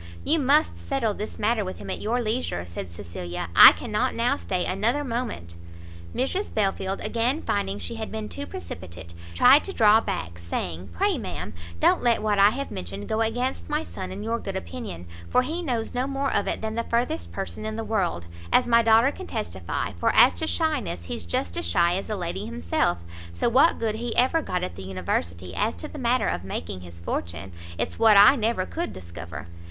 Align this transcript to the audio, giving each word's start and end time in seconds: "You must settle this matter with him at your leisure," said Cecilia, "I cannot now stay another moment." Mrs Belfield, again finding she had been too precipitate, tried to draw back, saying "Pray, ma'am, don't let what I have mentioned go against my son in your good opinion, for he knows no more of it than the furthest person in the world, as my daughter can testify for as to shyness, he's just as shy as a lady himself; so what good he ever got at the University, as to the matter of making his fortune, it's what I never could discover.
"You 0.23 0.39
must 0.39 0.79
settle 0.79 1.13
this 1.13 1.37
matter 1.37 1.63
with 1.63 1.77
him 1.77 1.91
at 1.91 2.01
your 2.01 2.19
leisure," 2.23 2.65
said 2.65 2.89
Cecilia, 2.89 3.49
"I 3.55 3.71
cannot 3.73 4.15
now 4.15 4.35
stay 4.35 4.65
another 4.65 5.03
moment." 5.03 5.53
Mrs 6.15 6.51
Belfield, 6.51 6.99
again 7.01 7.43
finding 7.43 7.77
she 7.77 7.93
had 7.97 8.11
been 8.11 8.27
too 8.27 8.47
precipitate, 8.47 9.13
tried 9.35 9.63
to 9.65 9.71
draw 9.73 10.01
back, 10.01 10.39
saying 10.39 10.89
"Pray, 10.91 11.19
ma'am, 11.19 11.53
don't 11.79 12.01
let 12.01 12.23
what 12.23 12.39
I 12.39 12.49
have 12.49 12.71
mentioned 12.71 13.07
go 13.09 13.21
against 13.21 13.69
my 13.69 13.83
son 13.83 14.11
in 14.11 14.23
your 14.23 14.39
good 14.39 14.55
opinion, 14.55 15.05
for 15.29 15.43
he 15.43 15.61
knows 15.61 15.93
no 15.93 16.07
more 16.07 16.33
of 16.33 16.47
it 16.47 16.61
than 16.61 16.73
the 16.73 16.83
furthest 16.83 17.31
person 17.31 17.63
in 17.63 17.75
the 17.75 17.83
world, 17.83 18.25
as 18.51 18.65
my 18.65 18.81
daughter 18.81 19.11
can 19.11 19.27
testify 19.27 19.91
for 19.99 20.11
as 20.15 20.33
to 20.33 20.47
shyness, 20.47 21.03
he's 21.03 21.25
just 21.25 21.55
as 21.57 21.65
shy 21.67 21.93
as 21.95 22.09
a 22.09 22.15
lady 22.15 22.47
himself; 22.47 22.97
so 23.35 23.47
what 23.47 23.77
good 23.77 23.93
he 23.93 24.15
ever 24.15 24.41
got 24.41 24.63
at 24.63 24.75
the 24.75 24.81
University, 24.83 25.53
as 25.53 25.75
to 25.75 25.87
the 25.87 25.99
matter 25.99 26.27
of 26.27 26.43
making 26.43 26.81
his 26.81 26.99
fortune, 26.99 27.51
it's 27.77 27.99
what 27.99 28.17
I 28.17 28.35
never 28.35 28.65
could 28.65 28.93
discover. 28.93 29.45